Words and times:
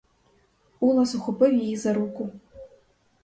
Улас 0.79 1.15
ухопив 1.15 1.53
її 1.53 1.77
за 1.77 1.93
руку. 1.93 2.31